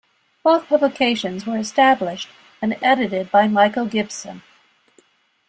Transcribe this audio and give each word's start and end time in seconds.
Both 0.41 0.67
publications 0.69 1.45
were 1.45 1.59
established 1.59 2.27
and 2.59 2.75
edited 2.81 3.29
by 3.29 3.47
Michael 3.47 3.85
Gibson. 3.85 4.41